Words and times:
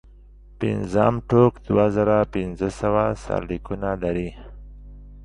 پنځم 0.59 1.13
ټوک 1.29 1.53
دوه 1.67 1.85
زره 1.95 2.17
پنځه 2.33 2.67
سوه 2.79 3.03
سرلیکونه 3.23 3.89
لري. 4.03 4.29